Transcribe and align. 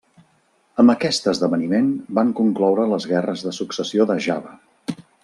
Amb 0.83 0.93
aquest 0.93 1.27
esdeveniment 1.33 1.91
van 2.21 2.31
concloure 2.41 2.87
les 2.95 3.07
guerres 3.15 3.45
de 3.49 3.53
successió 3.63 4.09
de 4.15 4.21
Java. 4.29 4.57